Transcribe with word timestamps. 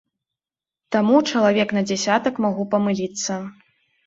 Таму 0.95 1.19
чалавек 1.33 1.75
на 1.79 1.83
дзясятак 1.91 2.41
магу 2.47 2.67
памыліцца. 2.73 3.39